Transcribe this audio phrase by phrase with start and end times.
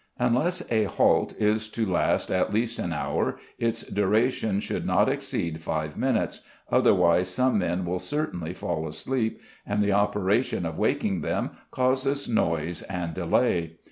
[0.17, 5.61] _Unless a halt is to last at least an hour, its duration should not exceed
[5.61, 11.51] five minutes, otherwise some men will certainly fall asleep, and the operation of waking them
[11.69, 13.75] causes noise and delay.